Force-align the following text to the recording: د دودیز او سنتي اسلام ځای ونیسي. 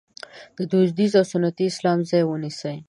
د 0.57 0.59
دودیز 0.71 1.11
او 1.19 1.25
سنتي 1.33 1.65
اسلام 1.71 1.99
ځای 2.09 2.23
ونیسي. 2.25 2.75